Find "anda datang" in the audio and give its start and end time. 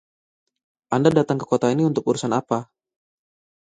0.95-1.37